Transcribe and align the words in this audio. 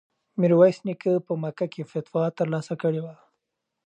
میرویس 0.39 0.77
نیکه 0.85 1.13
په 1.27 1.33
مکه 1.43 1.65
کې 1.73 1.83
فتوا 1.91 2.23
ترلاسه 2.37 2.73
کړې 2.81 3.01
وه. 3.05 3.15